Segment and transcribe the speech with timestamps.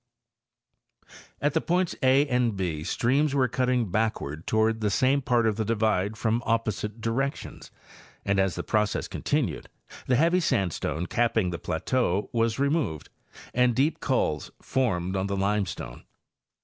[1.43, 5.57] At the points a and 0b streams were cutting backward toward the same part of
[5.57, 7.69] the divide from opposite directions,
[8.25, 9.69] and as the process continued
[10.07, 13.09] the heavy sandstone capping the plateau was removed
[13.53, 16.03] and deep cols formed on the limestone.